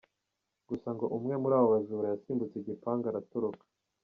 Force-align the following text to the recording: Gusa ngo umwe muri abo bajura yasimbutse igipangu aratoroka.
Gusa 0.69 0.89
ngo 0.95 1.05
umwe 1.17 1.33
muri 1.41 1.53
abo 1.59 1.67
bajura 1.75 2.05
yasimbutse 2.13 2.55
igipangu 2.57 3.05
aratoroka. 3.07 3.63